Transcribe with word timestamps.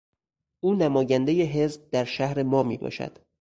او 0.59 0.73
نمایندهی 0.73 1.41
حزب 1.41 1.89
در 1.89 2.03
شهر 2.05 2.43
ما 2.43 2.63
میباشد. 2.63 3.19